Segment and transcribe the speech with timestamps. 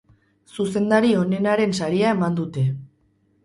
[0.55, 2.69] Zuzendari onenaren saria eman dute.